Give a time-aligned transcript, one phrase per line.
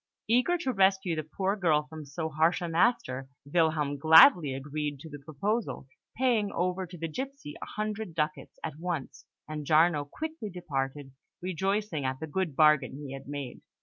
[0.27, 5.11] Eager to rescue the poor girl from so harsh a master, Wilhelm gladly agreed to
[5.11, 5.85] the proposal,
[6.17, 12.03] paying over to the gipsy a hundred ducats at once; and Giarno quickly departed, rejoicing
[12.03, 13.61] at the good bargain he had made.